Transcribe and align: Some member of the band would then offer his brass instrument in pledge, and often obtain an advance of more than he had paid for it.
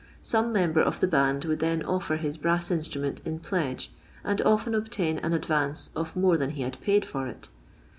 Some 0.23 0.51
member 0.51 0.81
of 0.81 0.99
the 0.99 1.05
band 1.05 1.45
would 1.45 1.59
then 1.59 1.83
offer 1.83 2.15
his 2.15 2.35
brass 2.35 2.71
instrument 2.71 3.21
in 3.23 3.37
pledge, 3.37 3.91
and 4.23 4.41
often 4.41 4.73
obtain 4.73 5.19
an 5.19 5.31
advance 5.33 5.91
of 5.95 6.15
more 6.15 6.37
than 6.39 6.49
he 6.49 6.63
had 6.63 6.81
paid 6.81 7.05
for 7.05 7.27
it. 7.27 7.49